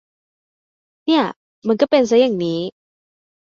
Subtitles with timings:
[1.05, 1.23] เนี่ย
[1.67, 2.59] มันก็เป็นซะอย่างนี้